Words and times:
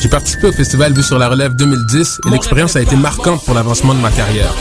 J'ai 0.00 0.08
participé 0.08 0.48
au 0.48 0.52
festival 0.52 0.92
Vue 0.92 1.04
sur 1.04 1.16
la 1.16 1.28
Relève 1.28 1.54
2010 1.54 2.20
et 2.26 2.30
l'expérience 2.30 2.74
a 2.74 2.80
été 2.80 2.96
marquante 2.96 3.44
pour 3.44 3.54
l'avancement 3.54 3.94
de 3.94 4.00
ma 4.00 4.10
carrière. 4.10 4.52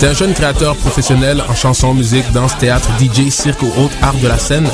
T'es 0.00 0.06
un 0.06 0.14
jeune 0.14 0.32
créateur 0.32 0.74
professionnel 0.74 1.42
en 1.46 1.54
chanson, 1.54 1.92
musique, 1.92 2.32
danse, 2.32 2.56
théâtre, 2.56 2.88
DJ, 2.98 3.28
cirque 3.28 3.60
ou 3.62 3.66
autres 3.66 3.94
arts 4.00 4.14
de 4.22 4.26
la 4.26 4.38
scène. 4.38 4.66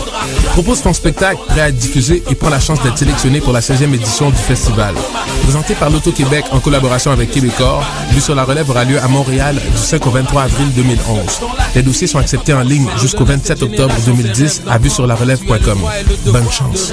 Propose 0.53 0.83
ton 0.83 0.93
spectacle 0.93 1.41
prêt 1.49 1.63
à 1.63 1.69
être 1.71 1.77
diffusé 1.77 2.23
et 2.31 2.37
prends 2.37 2.51
la 2.51 2.61
chance 2.61 2.81
d'être 2.85 2.97
sélectionné 2.97 3.41
pour 3.41 3.53
la 3.53 3.59
16e 3.59 3.93
édition 3.93 4.31
du 4.31 4.37
festival. 4.37 4.95
Présenté 5.43 5.75
par 5.75 5.91
l'Auto-Québec 5.91 6.45
en 6.53 6.61
collaboration 6.61 7.11
avec 7.11 7.33
Québecor, 7.33 7.85
Vue 8.13 8.21
sur 8.21 8.37
la 8.37 8.45
relève 8.45 8.71
aura 8.71 8.85
lieu 8.85 9.01
à 9.03 9.09
Montréal 9.09 9.57
du 9.57 9.77
5 9.77 10.07
au 10.07 10.11
23 10.11 10.43
avril 10.43 10.69
2011. 10.77 11.41
Les 11.75 11.83
dossiers 11.83 12.07
sont 12.07 12.19
acceptés 12.19 12.53
en 12.53 12.61
ligne 12.61 12.87
jusqu'au 13.01 13.25
27 13.25 13.61
octobre 13.61 13.95
2010 14.07 14.63
à 14.69 14.79
vue 14.79 14.91
sur 14.91 15.09
la 15.09 15.17
relève.com. 15.17 15.81
Bonne 16.27 16.51
chance. 16.51 16.93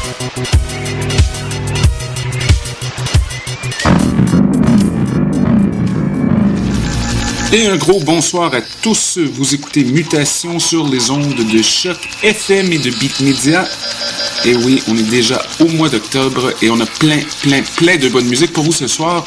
Et 7.53 7.67
un 7.67 7.75
gros 7.75 7.99
bonsoir 7.99 8.53
à 8.53 8.61
tous. 8.81 9.17
Vous 9.17 9.53
écoutez 9.53 9.83
Mutation 9.83 10.57
sur 10.57 10.87
les 10.87 11.11
ondes 11.11 11.35
de 11.35 11.61
choc 11.61 11.97
FM 12.23 12.71
et 12.71 12.77
de 12.77 12.91
Beat 12.91 13.19
Media. 13.19 13.67
Et 14.45 14.55
oui, 14.55 14.81
on 14.87 14.97
est 14.97 15.09
déjà 15.09 15.41
au 15.59 15.65
mois 15.65 15.89
d'octobre 15.89 16.53
et 16.61 16.69
on 16.69 16.79
a 16.79 16.85
plein, 16.85 17.19
plein, 17.41 17.61
plein 17.75 17.97
de 17.97 18.07
bonne 18.07 18.27
musique 18.27 18.53
pour 18.53 18.63
vous 18.63 18.71
ce 18.71 18.87
soir. 18.87 19.25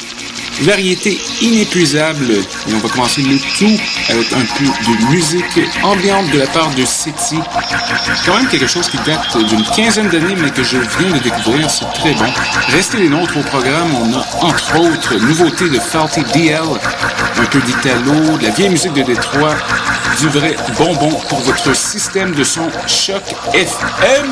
Variété 0.61 1.19
inépuisable. 1.41 2.31
Et 2.31 2.73
on 2.73 2.79
va 2.79 2.89
commencer 2.89 3.21
le 3.21 3.37
tout 3.57 3.79
avec 4.09 4.33
un 4.33 4.45
peu 4.57 4.65
de 4.65 5.11
musique 5.11 5.59
ambiante 5.83 6.29
de 6.31 6.39
la 6.39 6.47
part 6.47 6.69
de 6.75 6.85
City. 6.85 7.39
Quand 8.25 8.37
même 8.37 8.47
quelque 8.47 8.67
chose 8.67 8.87
qui 8.87 8.97
date 9.05 9.37
d'une 9.47 9.63
quinzaine 9.63 10.09
d'années, 10.09 10.35
mais 10.37 10.49
que 10.49 10.63
je 10.63 10.77
viens 10.77 11.11
de 11.11 11.19
découvrir. 11.19 11.69
C'est 11.69 11.85
très 11.93 12.13
bon. 12.13 12.25
Restez 12.69 12.97
les 12.97 13.09
nôtres 13.09 13.37
au 13.37 13.43
programme. 13.43 13.89
On 13.95 14.13
a 14.13 14.25
entre 14.45 14.79
autres 14.79 15.15
nouveauté 15.15 15.69
de 15.69 15.79
Faulty 15.79 16.23
DL, 16.33 16.61
un 17.37 17.45
peu 17.45 17.59
d'Italo, 17.61 18.37
de 18.37 18.43
la 18.43 18.49
vieille 18.51 18.69
musique 18.69 18.93
de 18.93 19.03
Détroit, 19.03 19.55
du 20.19 20.29
vrai 20.29 20.55
bonbon 20.77 21.11
pour 21.29 21.39
votre 21.41 21.75
système 21.75 22.33
de 22.33 22.43
son 22.43 22.69
Choc 22.87 23.23
FM. 23.53 24.31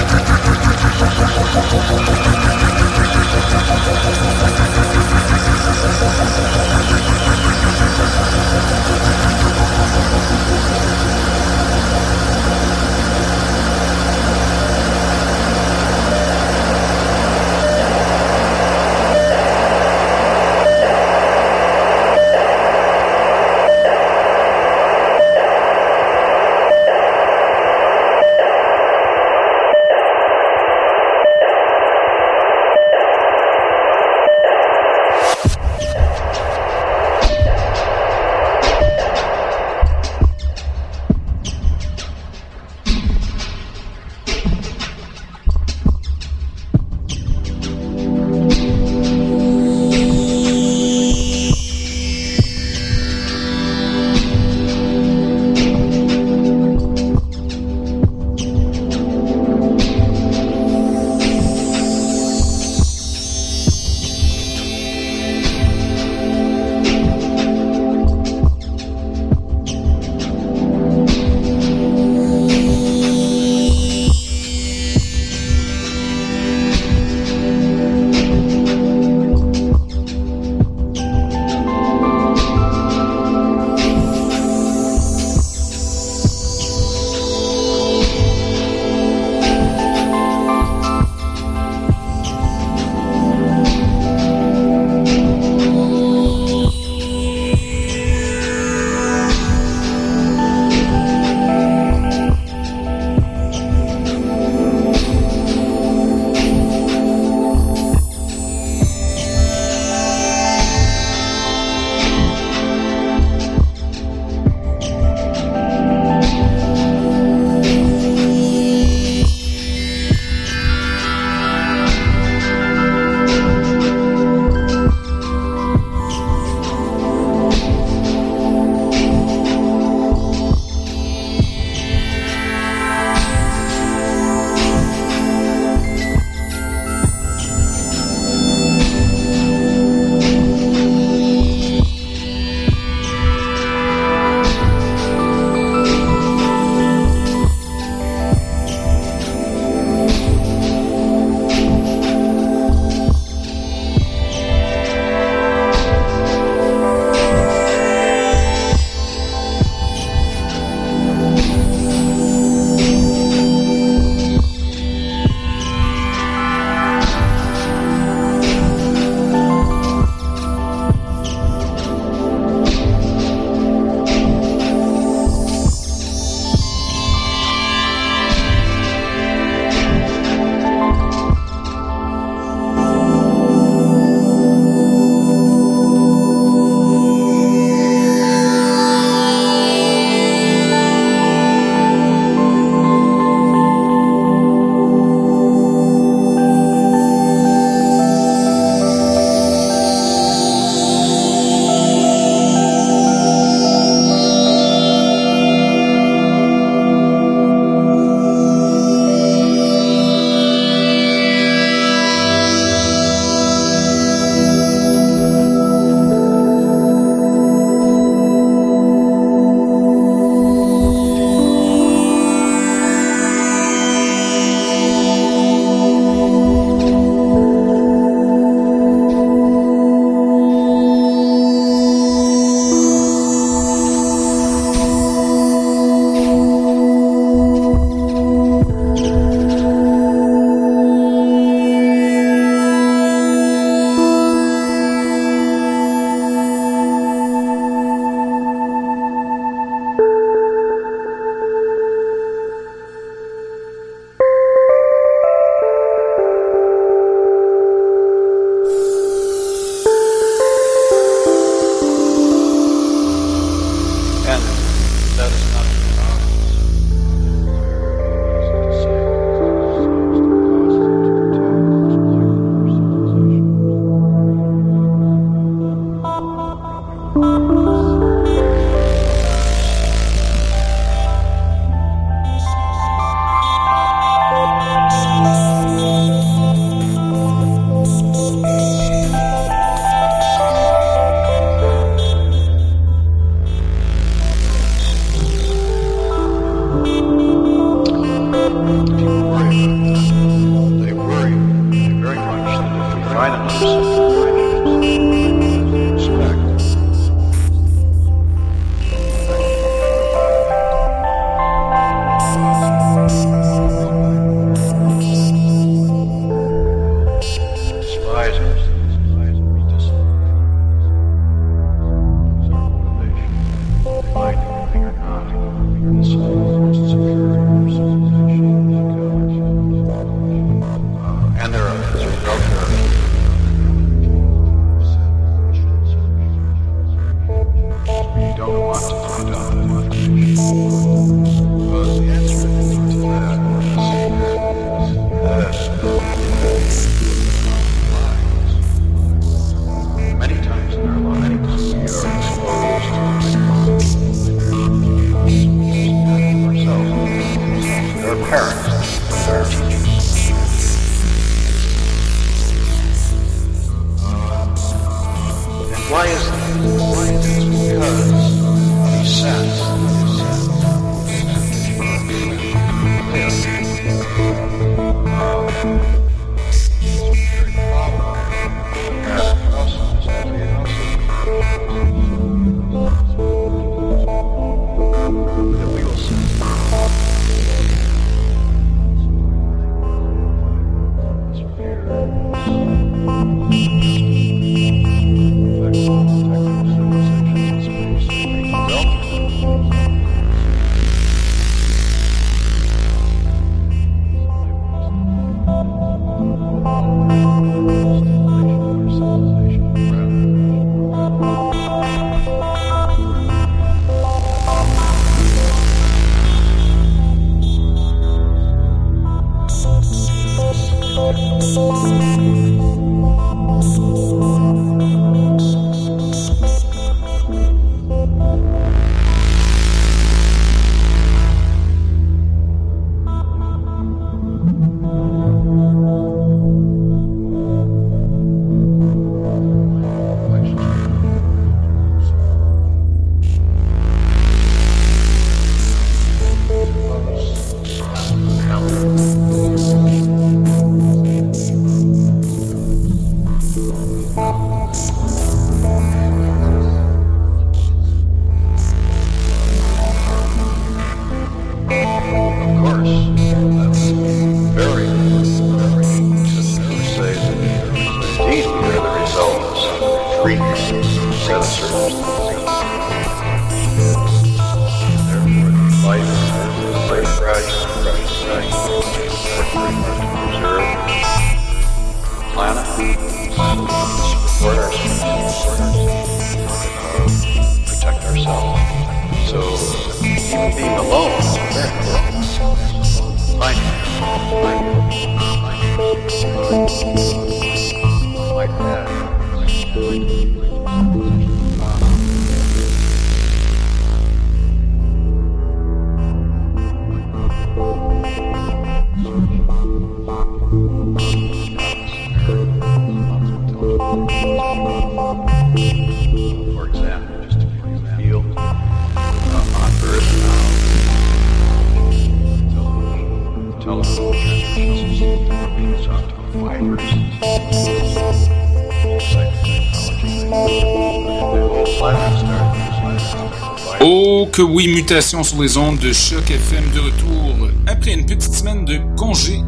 sur 534.99 535.41
les 535.41 535.55
ondes 535.57 535.79
de 535.79 535.93
Choc 535.93 536.29
FM 536.29 536.65
de 536.75 536.79
retour 536.81 537.47
après 537.65 537.93
une 537.93 538.05
petite 538.05 538.33
semaine 538.33 538.65
de 538.65 538.77
congé. 538.97 539.39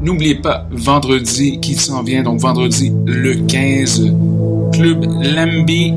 N'oubliez 0.00 0.36
pas, 0.36 0.66
vendredi 0.70 1.60
qui 1.60 1.74
s'en 1.74 2.02
vient, 2.02 2.22
donc 2.22 2.40
vendredi 2.40 2.90
le 3.04 3.34
15, 3.34 4.10
Club 4.72 5.04
Lambi 5.22 5.92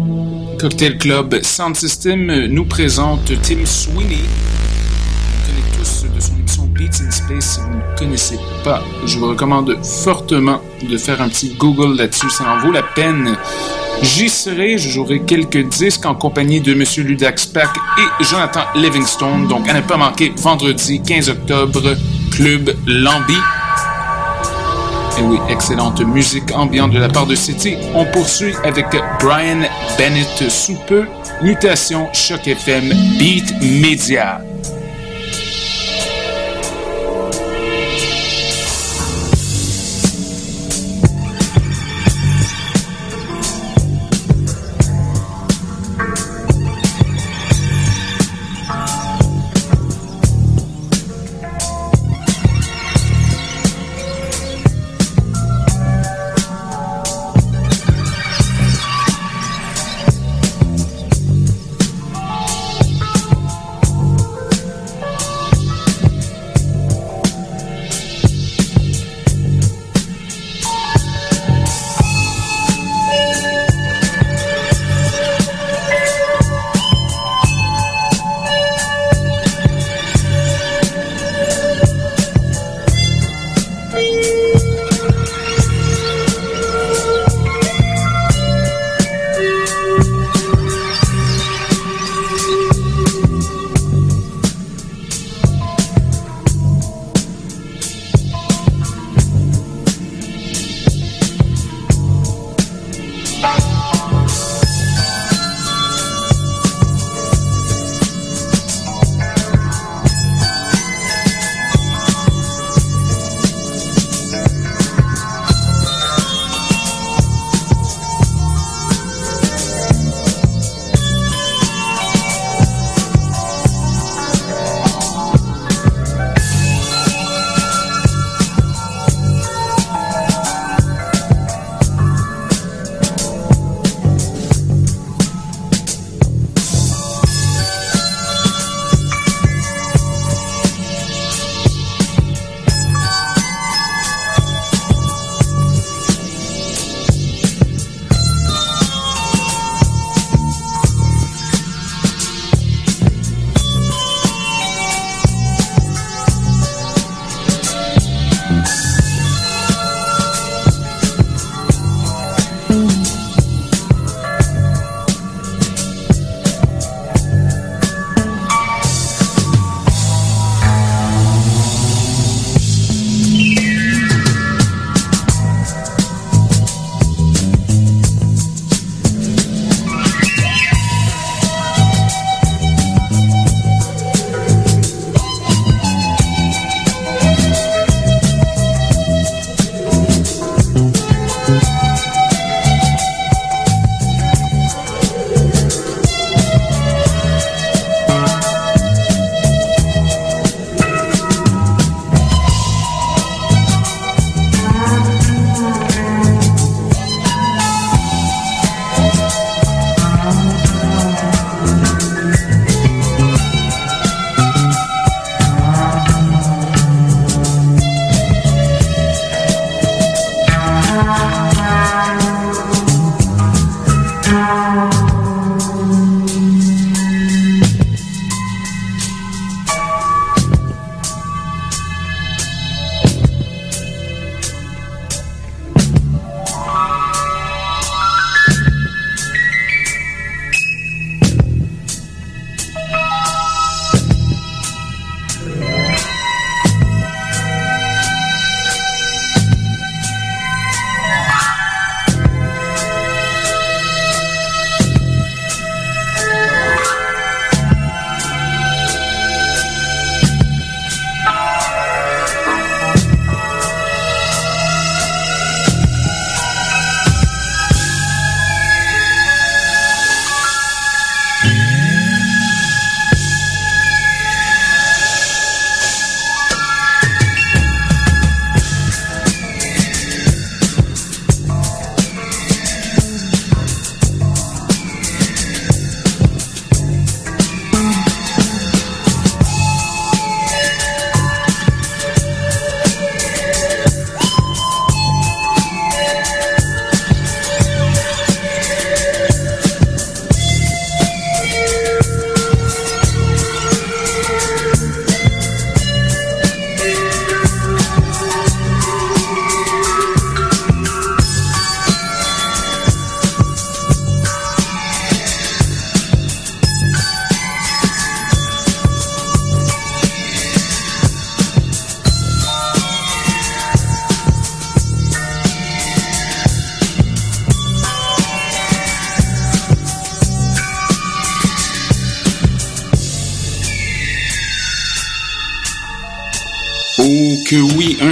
Cocktail 0.60 0.98
Club 0.98 1.42
Sound 1.42 1.78
System 1.78 2.48
nous 2.48 2.66
présente 2.66 3.32
Tim 3.42 3.66
Sweeney. 3.66 4.18
On 5.26 5.48
connaît 5.48 5.78
tous 5.78 6.06
de 6.14 6.20
son 6.20 6.34
émission 6.38 6.64
Beats 6.78 7.02
in 7.02 7.12
Space. 7.12 7.54
Si 7.54 7.60
vous 7.62 7.78
ne 7.78 7.98
connaissez 7.98 8.40
pas, 8.66 8.84
je 9.06 9.18
vous 9.18 9.30
recommande 9.30 9.78
fortement 9.86 10.60
de 10.84 10.98
faire 10.98 11.22
un 11.22 11.30
petit 11.30 11.56
Google 11.58 11.96
là-dessus. 11.96 12.30
Ça 12.30 12.44
en 12.44 12.60
vaut 12.60 12.74
la 12.74 12.84
peine. 12.84 13.38
J'y 14.02 14.30
serai, 14.30 14.78
je 14.78 14.90
jouerai 14.90 15.22
quelques 15.22 15.68
disques 15.70 16.06
en 16.06 16.16
compagnie 16.16 16.60
de 16.60 16.74
Monsieur 16.74 17.04
Ludax 17.04 17.46
Pack 17.46 17.70
et 18.00 18.24
Jonathan 18.24 18.62
Livingstone. 18.76 19.48
Donc, 19.48 19.70
à 19.70 19.74
ne 19.74 19.82
pas 19.82 19.98
manquer, 19.98 20.34
vendredi 20.38 21.02
15 21.02 21.30
octobre, 21.30 21.96
Club 22.32 22.76
Lambi. 22.88 23.38
Et 25.20 25.22
oui, 25.22 25.38
excellente 25.50 26.02
musique 26.02 26.52
ambiante 26.56 26.92
de 26.92 27.00
la 27.00 27.10
part 27.10 27.28
de 27.28 27.36
City. 27.36 27.76
On 27.94 28.06
poursuit 28.06 28.56
avec 28.64 28.88
Brian 29.20 29.62
Bennett 29.98 30.50
sous 30.50 30.78
peu. 30.88 31.06
Mutation 31.44 32.08
Choc 32.14 32.48
FM 32.48 32.90
Beat 33.20 33.54
Media. 33.62 34.42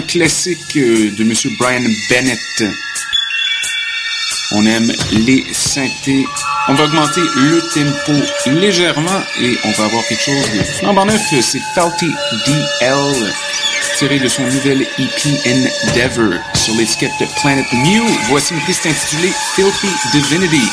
Classique 0.09 0.75
euh, 0.75 1.11
de 1.11 1.23
Monsieur 1.23 1.51
Brian 1.59 1.83
Bennett. 2.09 2.63
On 4.53 4.65
aime 4.65 4.91
les 5.11 5.45
synthés. 5.53 6.25
On 6.67 6.73
va 6.73 6.85
augmenter 6.85 7.21
le 7.21 7.61
tempo 7.73 8.13
légèrement 8.59 9.21
et 9.39 9.55
on 9.63 9.71
va 9.71 9.85
avoir 9.85 10.03
quelque 10.07 10.23
chose 10.23 10.51
de 10.57 10.63
flambant 10.63 11.05
neuf. 11.05 11.21
C'est 11.41 11.61
Faulty 11.75 12.07
DL, 12.47 13.33
tiré 13.99 14.19
de 14.19 14.27
son 14.27 14.43
nouvel 14.43 14.81
EP 14.81 15.39
Endeavor 15.45 16.39
sur 16.55 16.73
l'étiquette 16.75 17.11
Planet 17.41 17.71
Mew. 17.73 18.03
Voici 18.29 18.55
une 18.55 18.61
piste 18.61 18.87
intitulée 18.87 19.31
Filthy 19.55 19.89
Divinity. 20.11 20.67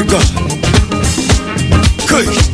Africa. 0.00 0.18
Kush. 2.08 2.49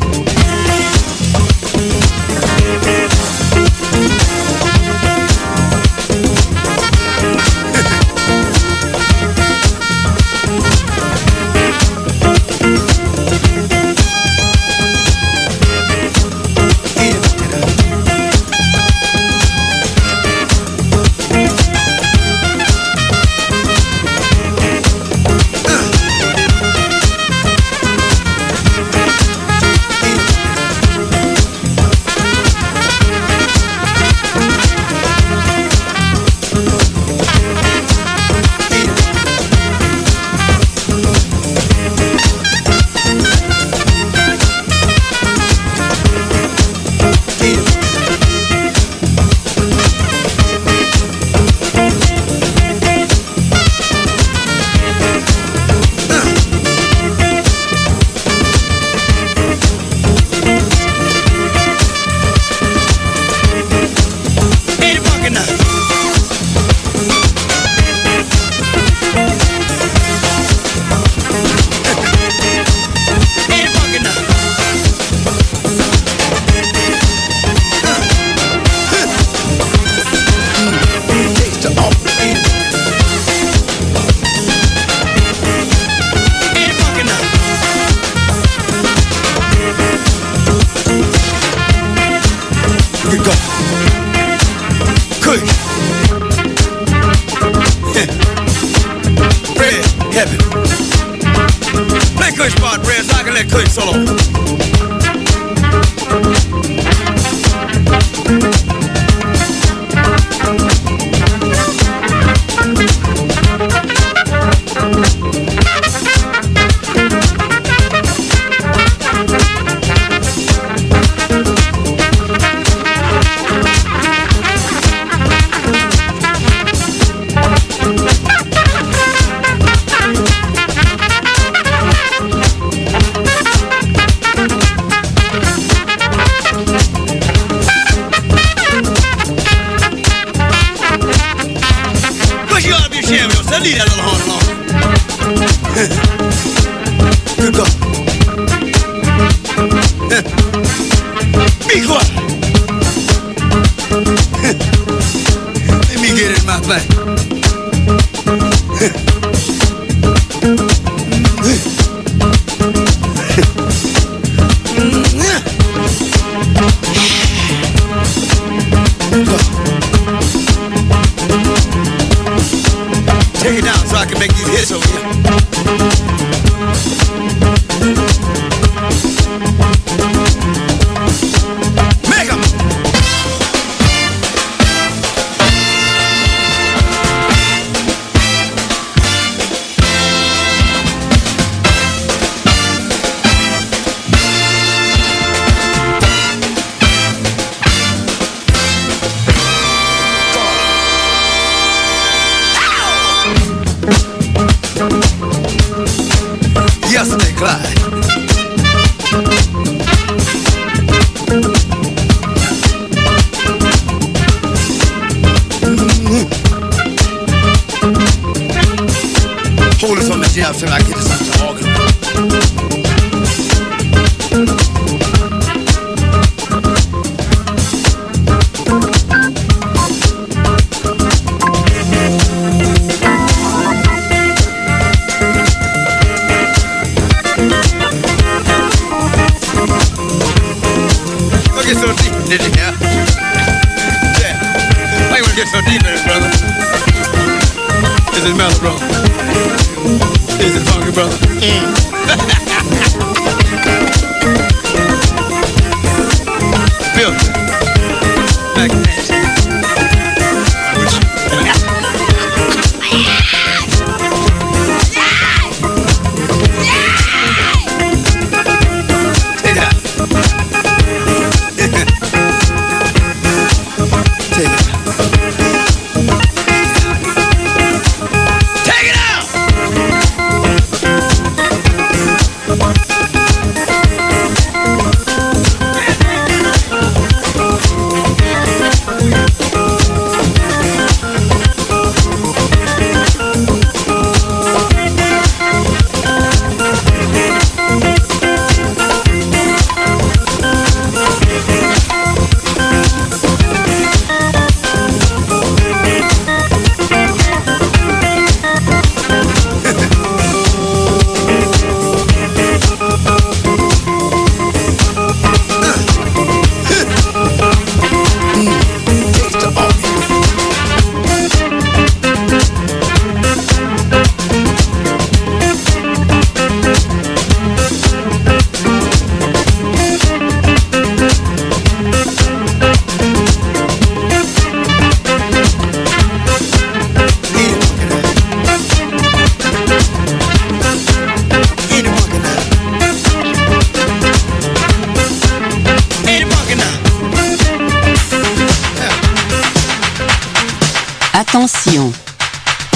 Attention, 351.19 351.91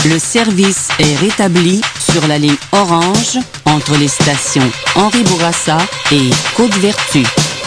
le 0.06 0.18
service 0.18 0.88
est 0.98 1.16
rétabli 1.18 1.80
sur 2.00 2.28
la 2.28 2.40
ligne 2.40 2.56
orange 2.72 3.38
entre 3.66 3.96
les 3.98 4.08
stations 4.08 4.68
Henri 4.96 5.22
Bourassa 5.26 5.78
et 6.12 6.32
Côte-Vertu. 6.58 7.24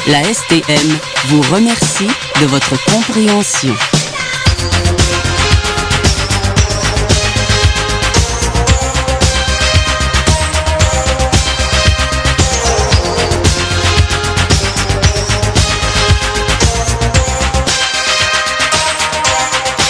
La 0.09 0.25
STM 0.25 0.99
vous 1.27 1.43
remercie 1.43 2.09
de 2.41 2.47
votre 2.47 2.75
compréhension. 2.87 3.72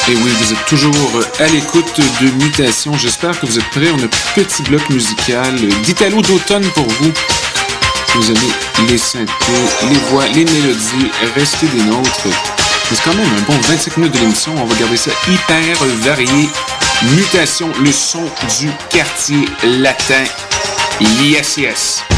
Et 0.06 0.14
oui, 0.16 0.30
vous 0.38 0.52
êtes 0.52 0.66
toujours 0.66 1.22
à 1.40 1.46
l'écoute 1.46 1.98
de 2.20 2.44
Mutation. 2.44 2.92
J'espère 2.98 3.40
que 3.40 3.46
vous 3.46 3.58
êtes 3.58 3.70
prêts. 3.70 3.90
On 3.90 3.98
a 4.00 4.04
un 4.04 4.08
petit 4.34 4.62
bloc 4.62 4.82
musical 4.90 5.56
d'Italo 5.82 6.20
d'automne 6.20 6.66
pour 6.74 6.86
vous. 6.86 7.10
Vous 8.14 8.30
aimez 8.30 8.52
les 8.90 8.98
synthés, 8.98 9.32
les 9.88 9.96
voix, 10.10 10.26
les 10.26 10.44
mélodies. 10.44 11.10
Restez 11.34 11.66
des 11.68 11.82
nôtres. 11.84 12.28
C'est 12.90 13.02
quand 13.02 13.14
même 13.14 13.26
un 13.26 13.42
bon 13.50 13.58
25 13.62 13.96
minutes 13.96 14.12
de 14.12 14.18
l'émission. 14.18 14.54
On 14.58 14.66
va 14.66 14.74
garder 14.76 14.98
ça 14.98 15.10
hyper 15.26 15.82
varié. 16.02 16.50
Mutation, 17.16 17.70
le 17.82 17.90
son 17.90 18.24
du 18.58 18.70
quartier 18.90 19.48
latin. 19.62 20.24
Yes, 21.00 21.56
yes. 21.56 22.13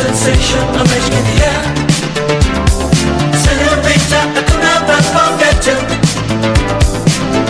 sensation 0.00 0.64
of 0.80 0.86
magic 0.88 1.12
in 1.12 1.24
the 1.28 1.36
air. 1.50 1.62
Senorita, 3.42 4.20
I 4.32 4.42
could 4.48 4.62
never 4.64 4.98
forget 5.12 5.60
you. 5.68 5.76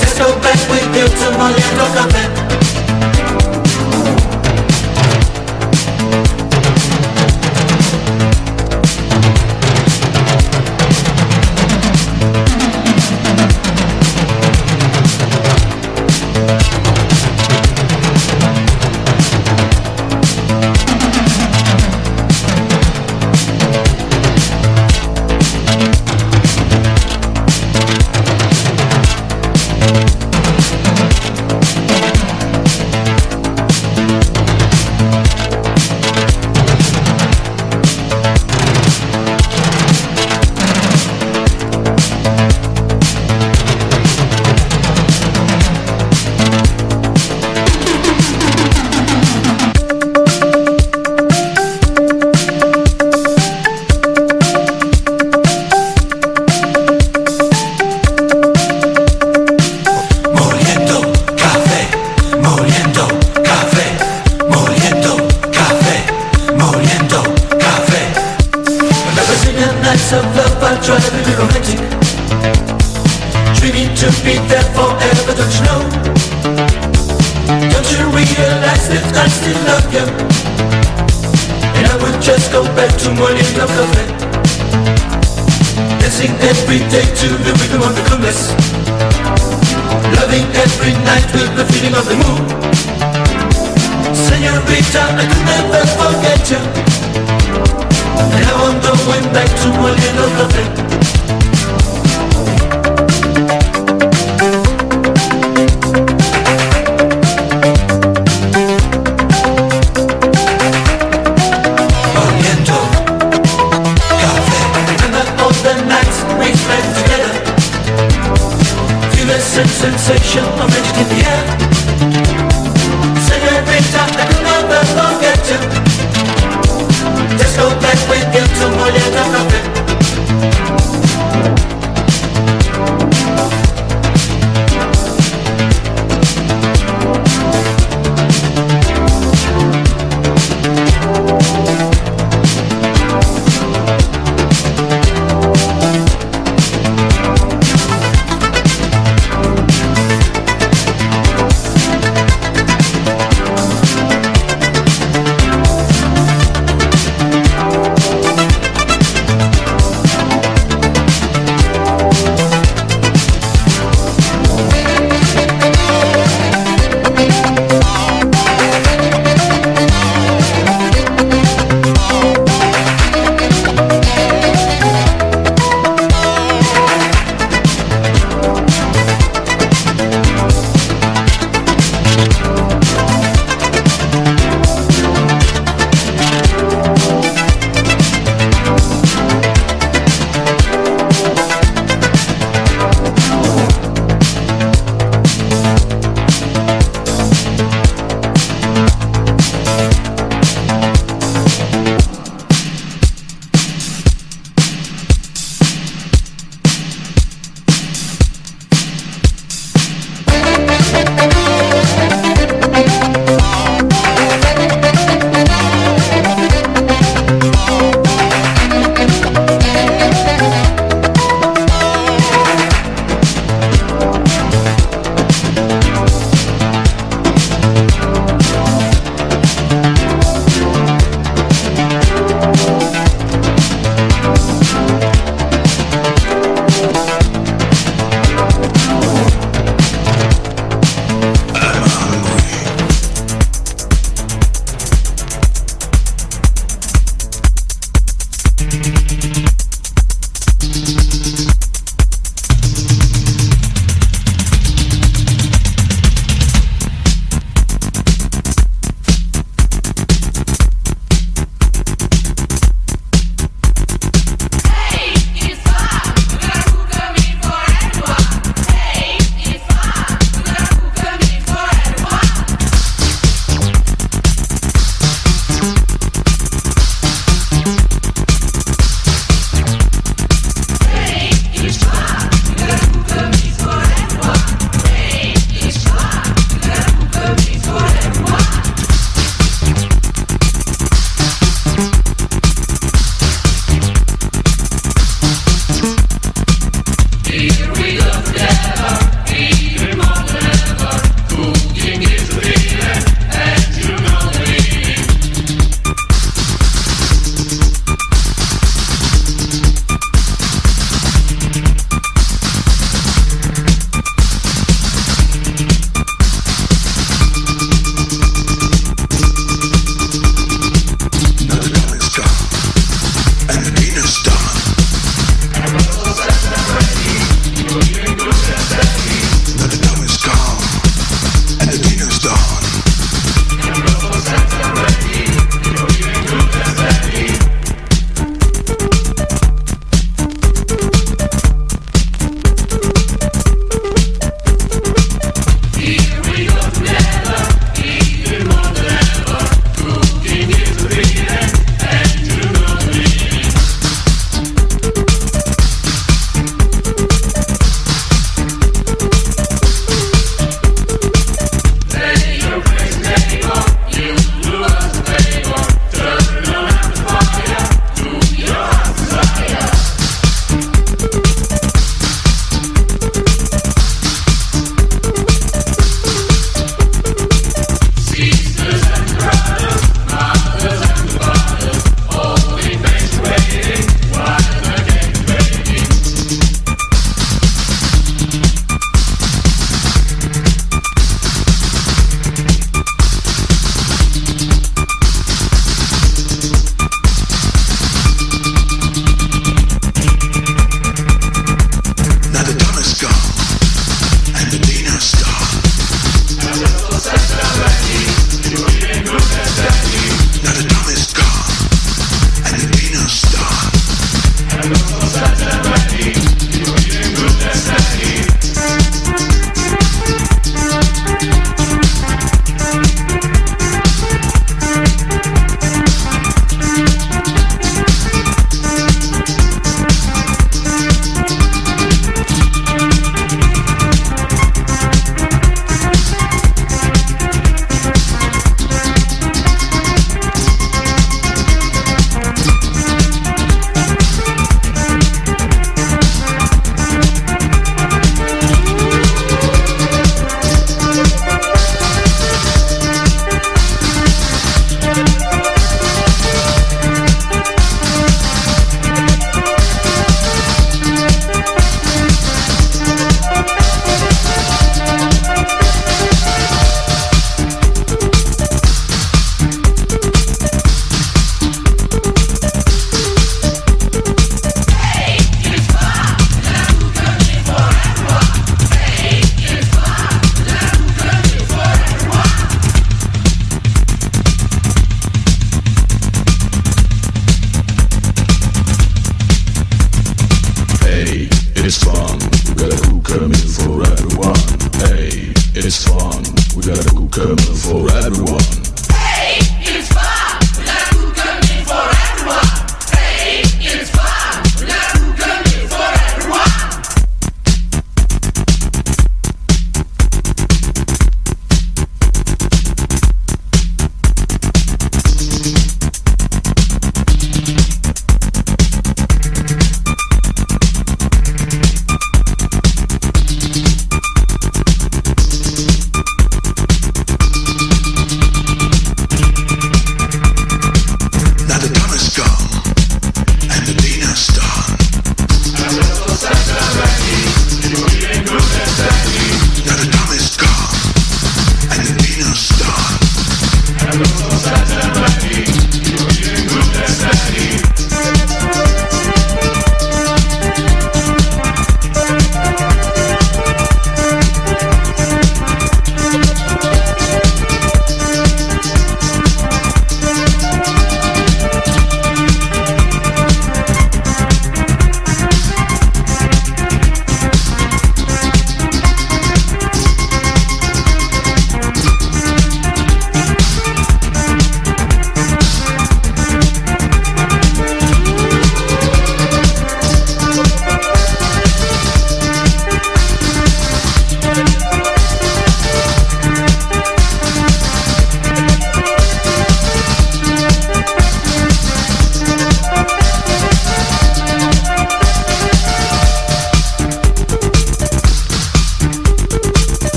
Just 0.00 0.18
go 0.18 0.28
back 0.44 0.60
with 0.68 0.88
you 0.96 1.06
to 1.08 1.26
my 1.38 1.48
little 1.56 1.90
cafe. 1.96 2.23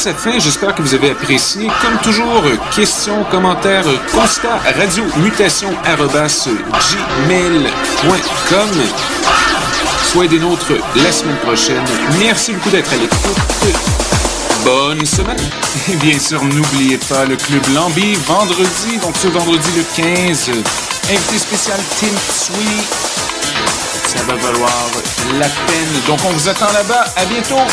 Sa 0.00 0.14
fin. 0.14 0.38
J'espère 0.38 0.74
que 0.74 0.80
vous 0.80 0.94
avez 0.94 1.10
apprécié. 1.10 1.68
Comme 1.82 1.98
toujours, 2.02 2.42
questions, 2.74 3.22
commentaires, 3.24 3.84
constats, 4.10 4.58
radio 4.78 5.04
mutation 5.18 5.70
gmail.com. 7.28 7.50
Soyez 10.10 10.28
des 10.30 10.38
nôtres 10.38 10.72
la 10.96 11.12
semaine 11.12 11.36
prochaine. 11.36 11.84
Merci 12.18 12.54
beaucoup 12.54 12.70
d'être 12.70 12.90
à 12.90 12.96
l'écoute. 12.96 13.36
Bonne 14.64 15.04
semaine. 15.04 15.36
Et 15.90 15.96
bien 15.96 16.18
sûr, 16.18 16.42
n'oubliez 16.42 16.96
pas 16.96 17.26
le 17.26 17.36
Club 17.36 17.62
Lambi 17.74 18.14
vendredi, 18.26 18.96
donc 19.02 19.14
ce 19.18 19.28
vendredi 19.28 19.68
le 19.76 19.82
15. 20.26 20.50
Invité 21.10 21.38
spécial 21.38 21.78
Tim 22.00 22.16
Sweet. 22.32 22.88
Ça 24.06 24.22
va 24.26 24.34
valoir 24.36 24.72
la 25.38 25.48
peine. 25.48 26.00
Donc 26.06 26.20
on 26.24 26.30
vous 26.30 26.48
attend 26.48 26.72
là-bas. 26.72 27.04
À 27.16 27.26
bientôt. 27.26 27.66